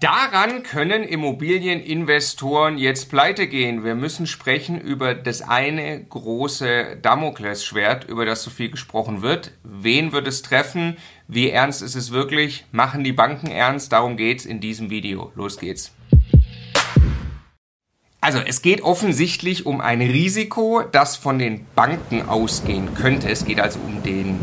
[0.00, 3.82] Daran können Immobilieninvestoren jetzt pleite gehen.
[3.82, 9.50] Wir müssen sprechen über das eine große Damoklesschwert, über das so viel gesprochen wird.
[9.64, 10.98] Wen wird es treffen?
[11.26, 12.64] Wie ernst ist es wirklich?
[12.70, 13.90] Machen die Banken ernst?
[13.90, 15.32] Darum geht's in diesem Video.
[15.34, 15.92] Los geht's.
[18.20, 23.28] Also es geht offensichtlich um ein Risiko, das von den Banken ausgehen könnte.
[23.28, 24.38] Es geht also um den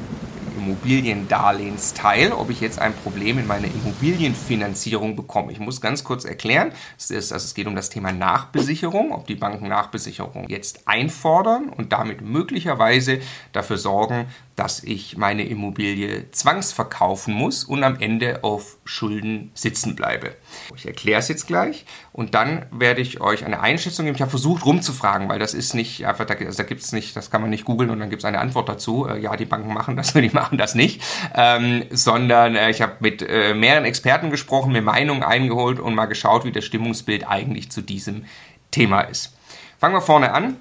[0.66, 5.52] Immobiliendarlehensteil, ob ich jetzt ein Problem in meiner Immobilienfinanzierung bekomme.
[5.52, 9.28] Ich muss ganz kurz erklären, es, ist, also es geht um das Thema Nachbesicherung, ob
[9.28, 13.20] die Banken Nachbesicherung jetzt einfordern und damit möglicherweise
[13.52, 20.36] dafür sorgen, dass ich meine Immobilie zwangsverkaufen muss und am Ende auf Schulden sitzen bleibe.
[20.76, 24.16] Ich erkläre es jetzt gleich und dann werde ich euch eine Einschätzung geben.
[24.16, 27.18] Ich habe versucht rumzufragen, weil das ist nicht einfach, da, also da gibt es nicht,
[27.18, 29.06] das kann man nicht googeln und dann gibt es eine Antwort dazu.
[29.08, 31.02] Äh, ja, die Banken machen das, die machen das nicht,
[31.34, 36.06] ähm, sondern äh, ich habe mit äh, mehreren Experten gesprochen, mir Meinungen eingeholt und mal
[36.06, 38.26] geschaut, wie das Stimmungsbild eigentlich zu diesem
[38.72, 39.36] Thema ist.
[39.80, 40.58] Fangen wir vorne an.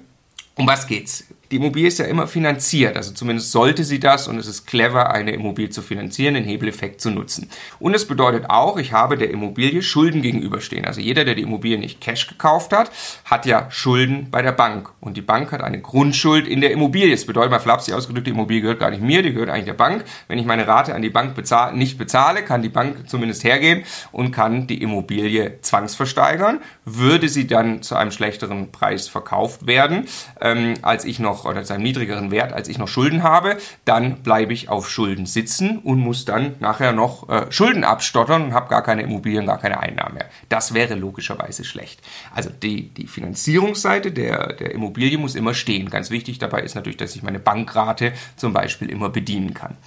[0.57, 1.25] Um was geht's?
[1.55, 5.11] Die Immobilie ist ja immer finanziert, also zumindest sollte sie das und es ist clever,
[5.13, 7.49] eine Immobilie zu finanzieren, den Hebeleffekt zu nutzen.
[7.79, 10.83] Und es bedeutet auch, ich habe der Immobilie Schulden gegenüberstehen.
[10.83, 12.91] Also jeder, der die Immobilie nicht Cash gekauft hat,
[13.23, 14.89] hat ja Schulden bei der Bank.
[14.99, 17.11] Und die Bank hat eine Grundschuld in der Immobilie.
[17.11, 19.75] Das bedeutet mal flapsig ausgedrückt, die Immobilie gehört gar nicht mir, die gehört eigentlich der
[19.75, 20.03] Bank.
[20.27, 23.85] Wenn ich meine Rate an die Bank bezahl nicht bezahle, kann die Bank zumindest hergehen
[24.11, 26.59] und kann die Immobilie zwangsversteigern.
[26.83, 30.09] Würde sie dann zu einem schlechteren Preis verkauft werden,
[30.41, 34.23] ähm, als ich noch oder zu einem niedrigeren Wert, als ich noch Schulden habe, dann
[34.23, 38.69] bleibe ich auf Schulden sitzen und muss dann nachher noch äh, Schulden abstottern und habe
[38.69, 40.29] gar keine Immobilien, gar keine Einnahmen mehr.
[40.49, 42.01] Das wäre logischerweise schlecht.
[42.33, 45.89] Also die, die Finanzierungsseite der, der Immobilie muss immer stehen.
[45.89, 49.77] Ganz wichtig dabei ist natürlich, dass ich meine Bankrate zum Beispiel immer bedienen kann.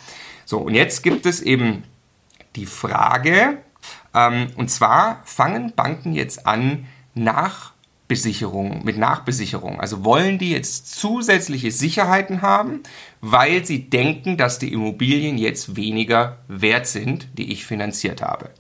[0.45, 1.85] So, und jetzt gibt es eben
[2.57, 3.59] die Frage,
[4.15, 7.73] ähm, und zwar fangen Banken jetzt an, nach
[8.09, 9.79] Besicherung, mit Nachbesicherung.
[9.81, 12.83] Also wollen die jetzt zusätzliche Sicherheiten haben,
[13.21, 18.51] weil sie denken, dass die Immobilien jetzt weniger wert sind, die ich finanziert habe.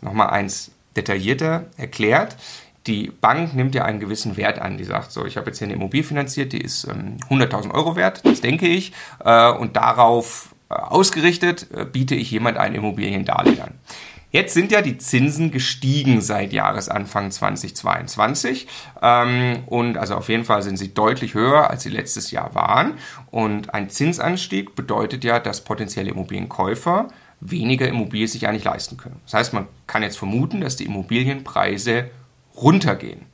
[0.00, 2.36] Nochmal eins detaillierter erklärt.
[2.86, 4.78] Die Bank nimmt ja einen gewissen Wert an.
[4.78, 7.96] Die sagt so, ich habe jetzt hier eine Immobilie finanziert, die ist ähm, 100.000 Euro
[7.96, 8.92] wert, das denke ich,
[9.24, 13.74] äh, und darauf äh, ausgerichtet äh, biete ich jemand ein Immobiliendarlehen an.
[14.30, 18.66] Jetzt sind ja die Zinsen gestiegen seit Jahresanfang 2022
[19.00, 22.94] ähm, und also auf jeden Fall sind sie deutlich höher, als sie letztes Jahr waren.
[23.30, 27.08] Und ein Zinsanstieg bedeutet ja, dass potenzielle Immobilienkäufer
[27.40, 29.20] weniger Immobilien sich eigentlich leisten können.
[29.24, 32.10] Das heißt, man kann jetzt vermuten, dass die Immobilienpreise
[32.56, 33.26] runtergehen.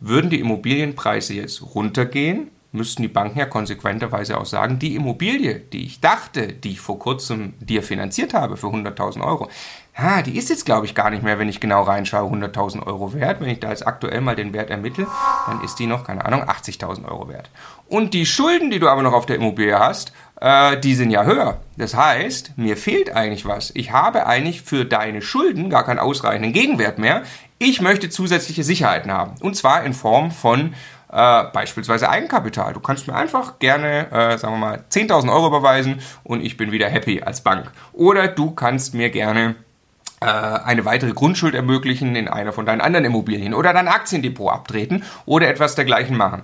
[0.00, 5.84] Würden die Immobilienpreise jetzt runtergehen, müssten die Banken ja konsequenterweise auch sagen, die Immobilie, die
[5.84, 9.48] ich dachte, die ich vor kurzem dir finanziert habe für 100.000 Euro,
[9.94, 13.14] ah, die ist jetzt, glaube ich, gar nicht mehr, wenn ich genau reinschaue, 100.000 Euro
[13.14, 13.40] wert.
[13.40, 15.06] Wenn ich da jetzt aktuell mal den Wert ermittle,
[15.46, 17.50] dann ist die noch, keine Ahnung, 80.000 Euro wert.
[17.88, 21.24] Und die Schulden, die du aber noch auf der Immobilie hast, äh, die sind ja
[21.24, 21.60] höher.
[21.76, 23.72] Das heißt, mir fehlt eigentlich was.
[23.74, 27.22] Ich habe eigentlich für deine Schulden gar keinen ausreichenden Gegenwert mehr.
[27.58, 29.34] Ich möchte zusätzliche Sicherheiten haben.
[29.40, 30.74] Und zwar in Form von
[31.10, 32.72] äh, beispielsweise Eigenkapital.
[32.72, 36.72] Du kannst mir einfach gerne, äh, sagen wir mal, 10.000 Euro überweisen und ich bin
[36.72, 37.70] wieder happy als Bank.
[37.92, 39.56] Oder du kannst mir gerne
[40.20, 45.04] äh, eine weitere Grundschuld ermöglichen in einer von deinen anderen Immobilien oder dein Aktiendepot abtreten
[45.26, 46.42] oder etwas dergleichen machen.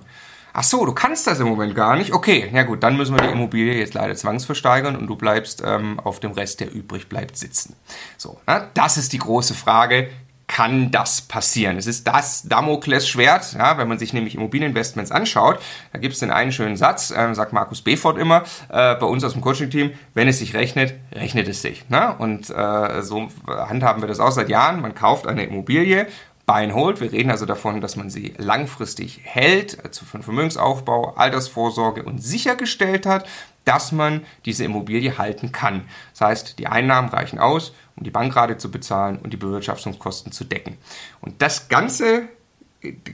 [0.57, 2.13] Ach so, du kannst das im Moment gar nicht.
[2.13, 5.99] Okay, ja gut, dann müssen wir die Immobilie jetzt leider zwangsversteigern und du bleibst ähm,
[5.99, 7.75] auf dem Rest, der übrig bleibt, sitzen.
[8.15, 10.07] So, na, das ist die große Frage
[10.47, 11.77] kann das passieren.
[11.77, 15.59] Es ist das Damoklesschwert, ja, wenn man sich nämlich Immobilieninvestments anschaut,
[15.91, 19.23] da gibt es den einen schönen Satz, äh, sagt Markus Befort immer, äh, bei uns
[19.23, 21.89] aus dem Coaching-Team, wenn es sich rechnet, rechnet es sich.
[21.89, 22.15] Ne?
[22.17, 24.81] Und äh, so handhaben wir das auch seit Jahren.
[24.81, 26.07] Man kauft eine Immobilie,
[26.45, 27.01] Buy and.
[27.01, 33.05] Wir reden also davon, dass man sie langfristig hält, also für Vermögensaufbau, Altersvorsorge und sichergestellt
[33.07, 33.27] hat,
[33.65, 35.85] dass man diese Immobilie halten kann.
[36.11, 40.43] Das heißt, die Einnahmen reichen aus, um die Bankrate zu bezahlen und die Bewirtschaftungskosten zu
[40.43, 40.77] decken.
[41.21, 42.29] Und das Ganze,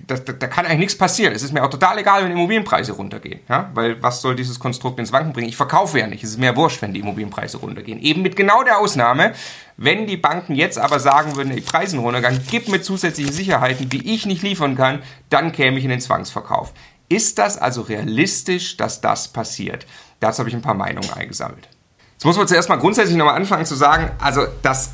[0.07, 1.33] das, da, da kann eigentlich nichts passieren.
[1.33, 3.39] Es ist mir auch total egal, wenn Immobilienpreise runtergehen.
[3.47, 3.69] Ja?
[3.73, 5.49] Weil was soll dieses Konstrukt ins Wanken bringen?
[5.49, 6.23] Ich verkaufe ja nicht.
[6.23, 8.01] Es ist mir wurscht, wenn die Immobilienpreise runtergehen.
[8.01, 9.33] Eben mit genau der Ausnahme,
[9.77, 14.13] wenn die Banken jetzt aber sagen würden, die Preise runtergehen, gib mir zusätzliche Sicherheiten, die
[14.13, 16.73] ich nicht liefern kann, dann käme ich in den Zwangsverkauf.
[17.11, 19.85] Ist das also realistisch, dass das passiert?
[20.21, 21.67] Dazu habe ich ein paar Meinungen eingesammelt.
[22.13, 24.91] Jetzt muss man zuerst mal grundsätzlich nochmal anfangen zu sagen, also das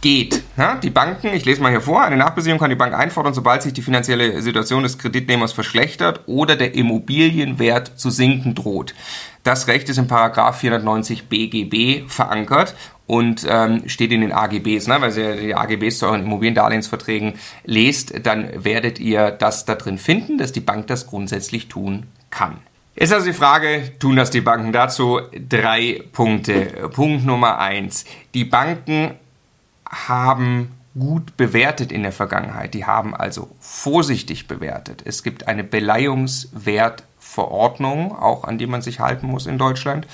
[0.00, 0.44] geht.
[0.56, 3.62] Ja, die Banken, ich lese mal hier vor, eine Nachbesicherung kann die Bank einfordern, sobald
[3.62, 8.94] sich die finanzielle Situation des Kreditnehmers verschlechtert oder der Immobilienwert zu sinken droht.
[9.42, 15.00] Das Recht ist in Paragraph 490 BGB verankert und ähm, steht in den AGBs, ne?
[15.00, 20.38] weil ihr die AGBs zu euren Immobiliendarlehensverträgen lest, dann werdet ihr das da drin finden,
[20.38, 22.58] dass die Bank das grundsätzlich tun kann.
[22.94, 25.20] Jetzt also die Frage, tun das die Banken dazu?
[25.48, 26.88] Drei Punkte.
[26.94, 28.06] Punkt Nummer eins.
[28.32, 29.16] Die Banken
[29.86, 32.72] haben gut bewertet in der Vergangenheit.
[32.72, 35.02] Die haben also vorsichtig bewertet.
[35.04, 40.06] Es gibt eine Beleihungswertverordnung, auch an die man sich halten muss in Deutschland.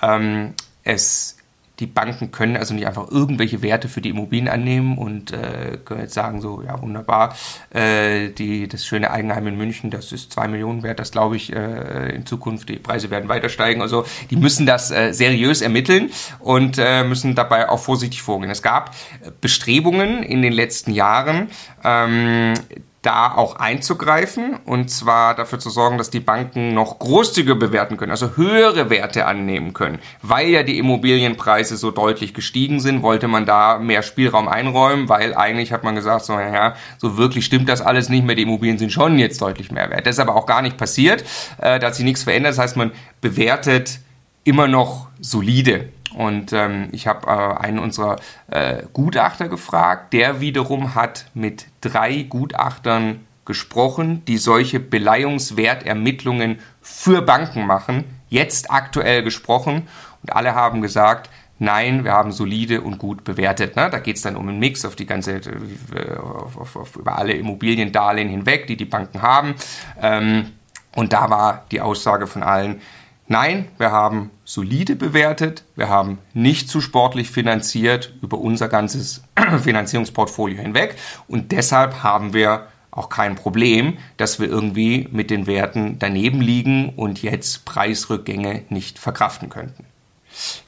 [0.00, 1.36] Ähm, es
[1.80, 6.02] die Banken können also nicht einfach irgendwelche Werte für die Immobilien annehmen und äh, können
[6.02, 7.34] jetzt sagen, so, ja, wunderbar,
[7.70, 11.52] äh, die, das schöne Eigenheim in München, das ist zwei Millionen wert, das glaube ich
[11.52, 13.80] äh, in Zukunft, die Preise werden weiter steigen.
[13.80, 18.50] Also die müssen das äh, seriös ermitteln und äh, müssen dabei auch vorsichtig vorgehen.
[18.50, 18.94] Es gab
[19.40, 21.48] Bestrebungen in den letzten Jahren,
[21.82, 22.54] ähm,
[23.02, 28.10] da auch einzugreifen und zwar dafür zu sorgen, dass die Banken noch großzügiger bewerten können,
[28.10, 30.00] also höhere Werte annehmen können.
[30.20, 35.34] Weil ja die Immobilienpreise so deutlich gestiegen sind, wollte man da mehr Spielraum einräumen, weil
[35.34, 38.76] eigentlich hat man gesagt, so, ja, so wirklich stimmt das alles nicht mehr, die Immobilien
[38.76, 40.06] sind schon jetzt deutlich mehr wert.
[40.06, 41.24] Das ist aber auch gar nicht passiert,
[41.58, 42.92] äh, da hat sich nichts verändert, das heißt, man
[43.22, 44.00] bewertet
[44.44, 45.88] immer noch solide.
[46.20, 48.16] Und ähm, ich habe äh, einen unserer
[48.48, 57.66] äh, Gutachter gefragt, der wiederum hat mit drei Gutachtern gesprochen, die solche Beleihungswertermittlungen für Banken
[57.66, 59.88] machen, jetzt aktuell gesprochen.
[60.20, 63.76] Und alle haben gesagt, nein, wir haben solide und gut bewertet.
[63.76, 63.88] Ne?
[63.90, 67.16] Da geht es dann um einen Mix auf die ganze, äh, auf, auf, auf, über
[67.16, 69.54] alle Immobiliendarlehen hinweg, die die Banken haben.
[70.02, 70.52] Ähm,
[70.94, 72.82] und da war die Aussage von allen,
[73.32, 79.22] Nein, wir haben solide bewertet, wir haben nicht zu sportlich finanziert über unser ganzes
[79.62, 80.96] Finanzierungsportfolio hinweg
[81.28, 86.88] und deshalb haben wir auch kein Problem, dass wir irgendwie mit den Werten daneben liegen
[86.96, 89.84] und jetzt Preisrückgänge nicht verkraften könnten.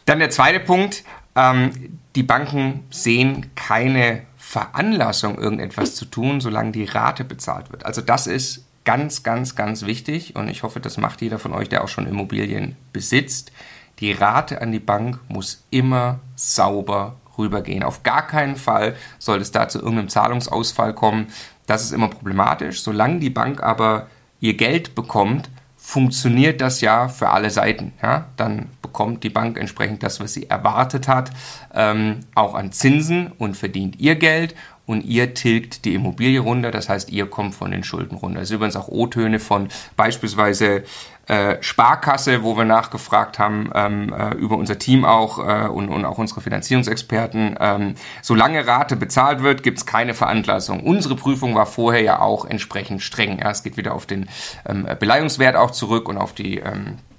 [0.05, 1.03] Dann der zweite Punkt,
[1.35, 7.85] ähm, die Banken sehen keine Veranlassung, irgendetwas zu tun, solange die Rate bezahlt wird.
[7.85, 11.69] Also das ist ganz, ganz, ganz wichtig und ich hoffe, das macht jeder von euch,
[11.69, 13.53] der auch schon Immobilien besitzt.
[14.01, 17.83] Die Rate an die Bank muss immer sauber rübergehen.
[17.83, 21.29] Auf gar keinen Fall soll es da zu irgendeinem Zahlungsausfall kommen.
[21.67, 22.83] Das ist immer problematisch.
[22.83, 24.09] Solange die Bank aber
[24.41, 27.93] ihr Geld bekommt, funktioniert das ja für alle Seiten.
[28.03, 28.27] Ja?
[28.37, 31.31] Dann bekommt die Bank entsprechend das, was sie erwartet hat,
[31.75, 34.55] ähm, auch an Zinsen und verdient ihr Geld
[34.87, 38.41] und ihr tilgt die Immobilie runter, das heißt, ihr kommt von den Schulden runter.
[38.41, 40.83] Das sind übrigens auch O-Töne von beispielsweise
[41.29, 46.05] äh, Sparkasse, wo wir nachgefragt haben ähm, äh, über unser Team auch äh, und, und
[46.05, 47.57] auch unsere Finanzierungsexperten.
[47.61, 50.81] Ähm, solange Rate bezahlt wird, gibt es keine Veranlassung.
[50.81, 53.39] Unsere Prüfung war vorher ja auch entsprechend streng.
[53.39, 54.29] Ja, es geht wieder auf den
[54.69, 57.12] ähm, Beleihungswert auch zurück und auf die ähm, äh,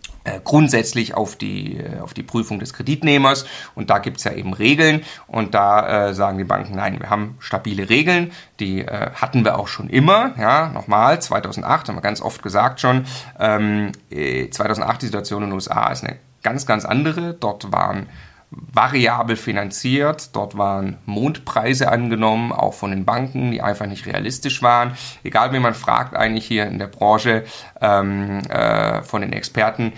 [0.44, 3.46] grundsätzlich auf die, äh, auf die Prüfung des Kreditnehmers.
[3.76, 5.04] Und da gibt es ja eben Regeln.
[5.28, 9.60] Und da äh, sagen die Banken, nein, wir haben stabile Regeln, die äh, hatten wir
[9.60, 13.06] auch schon immer, ja, nochmal, 2008 haben wir ganz oft gesagt schon,
[13.40, 18.08] ähm, 2008 äh, die Situation in den USA ist eine ganz, ganz andere, dort waren
[18.56, 20.36] variabel finanziert.
[20.36, 24.96] Dort waren Mondpreise angenommen, auch von den Banken, die einfach nicht realistisch waren.
[25.24, 27.44] Egal, wie man fragt, eigentlich hier in der Branche
[27.82, 29.94] ähm, äh, von den Experten,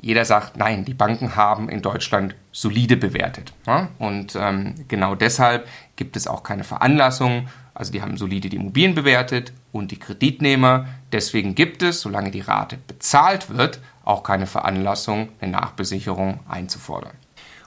[0.00, 3.52] jeder sagt, nein, die Banken haben in Deutschland solide bewertet.
[3.66, 3.88] Ja?
[3.98, 5.66] Und ähm, genau deshalb
[5.96, 7.48] gibt es auch keine Veranlassung.
[7.74, 10.86] Also die haben solide die Immobilien bewertet und die Kreditnehmer.
[11.10, 17.16] Deswegen gibt es, solange die Rate bezahlt wird, auch keine Veranlassung, eine Nachbesicherung einzufordern.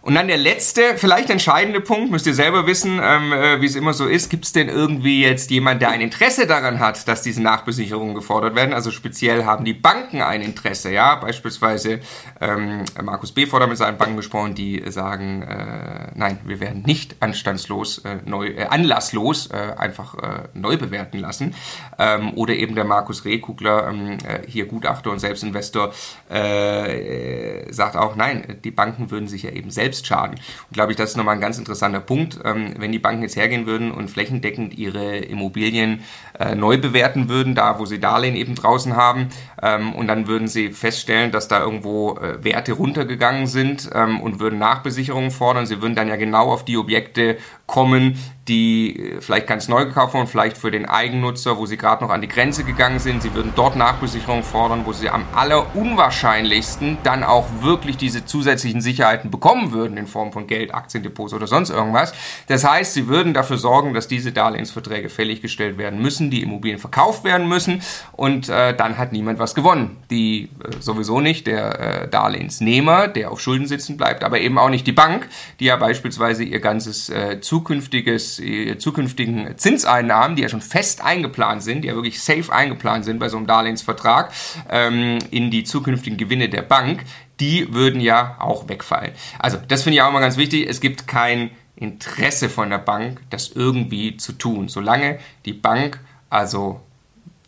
[0.05, 3.75] Und dann der letzte, vielleicht entscheidende Punkt, müsst ihr selber wissen, ähm, äh, wie es
[3.75, 4.29] immer so ist.
[4.29, 8.55] Gibt es denn irgendwie jetzt jemand, der ein Interesse daran hat, dass diese Nachbesicherungen gefordert
[8.55, 8.71] werden?
[8.71, 11.15] Also speziell haben die Banken ein Interesse, ja.
[11.15, 12.01] Beispielsweise
[12.39, 13.47] ähm, Markus B.
[13.47, 18.49] fordert mit seinen Banken gesprochen, die sagen, äh, nein, wir werden nicht anstandslos, äh, neu,
[18.49, 21.55] äh, anlasslos äh, einfach äh, neu bewerten lassen.
[21.97, 25.93] Ähm, oder eben der Markus Rehkugler, ähm, äh, hier Gutachter und Selbstinvestor,
[26.29, 30.35] äh, sagt auch, nein, die Banken würden sich ja eben selbst selbst schaden.
[30.35, 32.39] Und glaube ich, das ist nochmal ein ganz interessanter Punkt.
[32.43, 36.01] Ähm, wenn die Banken jetzt hergehen würden und flächendeckend ihre Immobilien
[36.39, 39.29] äh, neu bewerten würden, da wo sie Darlehen eben draußen haben,
[39.61, 44.39] ähm, und dann würden sie feststellen, dass da irgendwo äh, Werte runtergegangen sind ähm, und
[44.39, 45.65] würden Nachbesicherungen fordern.
[45.65, 47.37] Sie würden dann ja genau auf die Objekte
[47.67, 48.17] kommen,
[48.47, 52.11] die äh, vielleicht ganz neu gekauft wurden, vielleicht für den Eigennutzer, wo sie gerade noch
[52.11, 53.21] an die Grenze gegangen sind.
[53.21, 59.31] Sie würden dort Nachbesicherung fordern, wo sie am allerunwahrscheinlichsten dann auch wirklich diese zusätzlichen Sicherheiten
[59.31, 62.13] bekommen würden in Form von Geld, Aktiendepots oder sonst irgendwas.
[62.47, 67.23] Das heißt, sie würden dafür sorgen, dass diese Darlehensverträge fälliggestellt werden müssen, die Immobilien verkauft
[67.23, 67.81] werden müssen
[68.11, 69.97] und äh, dann hat niemand was gewonnen.
[70.11, 70.47] Die äh,
[70.79, 74.91] sowieso nicht der äh, Darlehensnehmer, der auf Schulden sitzen bleibt, aber eben auch nicht die
[74.91, 75.27] Bank,
[75.59, 81.63] die ja beispielsweise ihr ganzes äh, zukünftiges äh, zukünftigen Zinseinnahmen, die ja schon fest eingeplant
[81.63, 84.33] sind, die ja wirklich safe eingeplant sind bei so einem Darlehensvertrag,
[84.69, 87.05] ähm, in die zukünftigen Gewinne der Bank,
[87.39, 89.11] die würden ja auch wegfallen.
[89.39, 90.67] Also das finde ich auch immer ganz wichtig.
[90.67, 96.81] Es gibt kein Interesse von der Bank, das irgendwie zu tun, solange die Bank also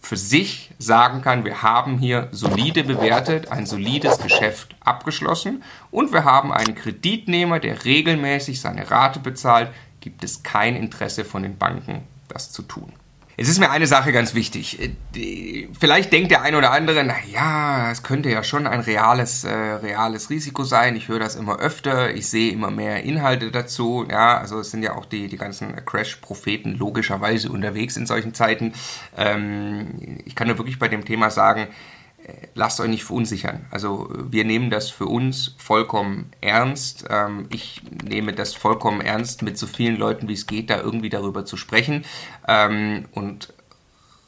[0.08, 6.24] für sich sagen kann, wir haben hier solide bewertet, ein solides Geschäft abgeschlossen und wir
[6.24, 9.70] haben einen Kreditnehmer, der regelmäßig seine Rate bezahlt,
[10.02, 12.94] gibt es kein Interesse von den Banken, das zu tun.
[13.40, 14.80] Es ist mir eine Sache ganz wichtig.
[14.82, 19.44] Äh, vielleicht denkt der eine oder andere, na ja, es könnte ja schon ein reales,
[19.44, 20.96] äh, reales Risiko sein.
[20.96, 22.16] Ich höre das immer öfter.
[22.16, 24.08] Ich sehe immer mehr Inhalte dazu.
[24.10, 28.74] Ja, also es sind ja auch die, die ganzen Crash-Propheten logischerweise unterwegs in solchen Zeiten.
[29.16, 31.68] Ähm, ich kann nur wirklich bei dem Thema sagen,
[32.56, 33.66] lasst euch nicht verunsichern.
[33.72, 37.06] Also wir nehmen das für uns vollkommen ernst.
[37.10, 41.10] Ähm, ich nehme das vollkommen ernst, mit so vielen Leuten wie es geht, da irgendwie
[41.10, 42.06] darüber zu sprechen
[42.48, 43.54] ähm, und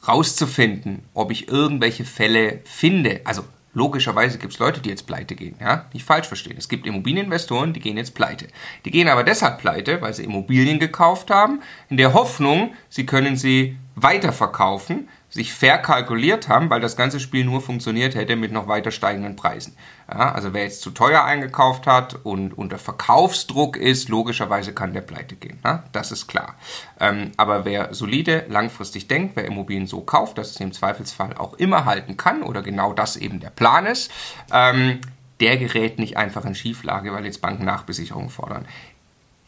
[0.06, 3.20] rauszufinden, ob ich irgendwelche Fälle finde.
[3.24, 5.56] Also logischerweise gibt es Leute, die jetzt pleite gehen.
[5.60, 5.86] Ja?
[5.92, 6.56] Nicht falsch verstehen.
[6.56, 8.46] Es gibt Immobilieninvestoren, die gehen jetzt pleite.
[8.84, 13.36] Die gehen aber deshalb pleite, weil sie Immobilien gekauft haben, in der Hoffnung, sie können
[13.36, 18.90] sie weiterverkaufen sich verkalkuliert haben, weil das ganze Spiel nur funktioniert hätte mit noch weiter
[18.90, 19.76] steigenden Preisen.
[20.08, 25.02] Ja, also wer jetzt zu teuer eingekauft hat und unter Verkaufsdruck ist, logischerweise kann der
[25.02, 25.60] pleite gehen.
[25.64, 26.56] Ja, das ist klar.
[26.98, 31.54] Ähm, aber wer solide, langfristig denkt, wer Immobilien so kauft, dass es im Zweifelsfall auch
[31.54, 34.10] immer halten kann oder genau das eben der Plan ist,
[34.52, 35.00] ähm,
[35.38, 38.66] der gerät nicht einfach in Schieflage, weil jetzt Banken Nachbesicherung fordern.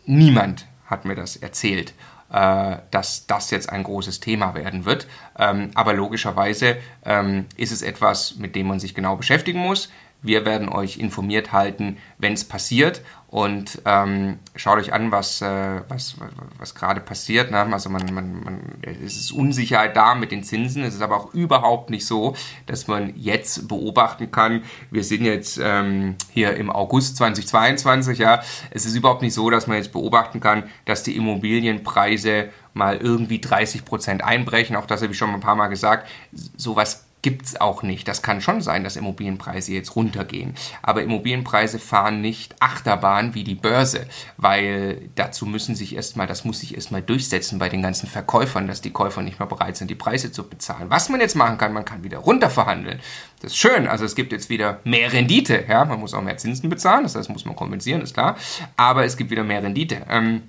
[0.06, 5.06] Niemand hat mir das erzählt äh, dass das jetzt ein großes Thema werden wird.
[5.38, 9.90] Ähm, aber logischerweise ähm, ist es etwas, mit dem man sich genau beschäftigen muss.
[10.22, 13.02] Wir werden euch informiert halten, wenn es passiert.
[13.32, 16.16] Und ähm, schaut euch an, was, äh, was,
[16.58, 17.50] was gerade passiert.
[17.50, 17.58] Ne?
[17.72, 20.84] Also man, man, man, es ist Unsicherheit da mit den Zinsen.
[20.84, 22.36] Es ist aber auch überhaupt nicht so,
[22.66, 28.42] dass man jetzt beobachten kann, wir sind jetzt ähm, hier im August 2022, ja.
[28.70, 33.40] Es ist überhaupt nicht so, dass man jetzt beobachten kann, dass die Immobilienpreise mal irgendwie
[33.40, 34.76] 30 Prozent einbrechen.
[34.76, 36.06] Auch das habe ich schon ein paar Mal gesagt.
[36.56, 38.06] Sowas gibt es auch nicht.
[38.08, 40.54] Das kann schon sein, dass Immobilienpreise jetzt runtergehen.
[40.82, 46.60] Aber Immobilienpreise fahren nicht Achterbahn wie die Börse, weil dazu müssen sich erstmal, das muss
[46.60, 49.94] sich erstmal durchsetzen bei den ganzen Verkäufern, dass die Käufer nicht mehr bereit sind, die
[49.94, 50.90] Preise zu bezahlen.
[50.90, 53.00] Was man jetzt machen kann, man kann wieder runterverhandeln.
[53.40, 53.86] Das ist schön.
[53.86, 55.64] Also es gibt jetzt wieder mehr Rendite.
[55.68, 58.36] Ja, man muss auch mehr Zinsen bezahlen, das heißt, muss man kompensieren, ist klar.
[58.76, 60.04] Aber es gibt wieder mehr Rendite.
[60.10, 60.42] Ähm,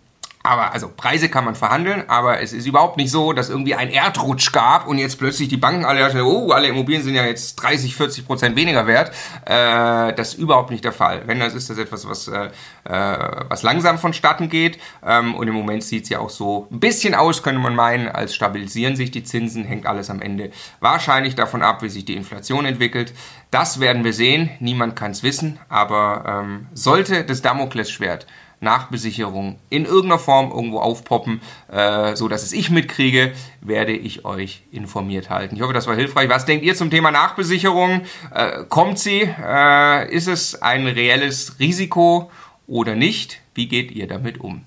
[0.46, 3.90] aber also Preise kann man verhandeln, aber es ist überhaupt nicht so, dass irgendwie ein
[3.90, 7.56] Erdrutsch gab und jetzt plötzlich die Banken alle dachten, oh, alle Immobilien sind ja jetzt
[7.56, 9.12] 30, 40 Prozent weniger wert.
[9.46, 11.24] Äh, das ist überhaupt nicht der Fall.
[11.28, 12.50] Wenn das ist das etwas, was, äh,
[12.84, 14.80] äh, was langsam vonstatten geht.
[15.06, 18.10] Ähm, und im Moment sieht es ja auch so ein bisschen aus, könnte man meinen,
[18.10, 22.16] als stabilisieren sich die Zinsen, hängt alles am Ende wahrscheinlich davon ab, wie sich die
[22.16, 23.14] Inflation entwickelt.
[23.50, 24.50] Das werden wir sehen.
[24.60, 28.28] Niemand kann es wissen, aber ähm, sollte das Damoklesschwert
[28.64, 31.42] Nachbesicherung in irgendeiner Form irgendwo aufpoppen,
[31.72, 35.56] äh, so dass es ich mitkriege, werde ich euch informiert halten.
[35.56, 36.30] Ich hoffe, das war hilfreich.
[36.30, 38.02] Was denkt ihr zum Thema Nachbesicherung?
[38.34, 39.22] Äh, kommt sie?
[39.22, 42.32] Äh, ist es ein reelles Risiko
[42.66, 43.42] oder nicht?
[43.54, 44.64] Wie geht ihr damit um?